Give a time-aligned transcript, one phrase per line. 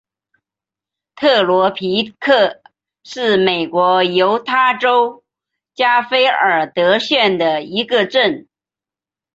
[1.15, 2.59] 特罗皮克
[3.03, 5.23] 是美国犹他州
[5.75, 8.47] 加菲尔德县的一个镇。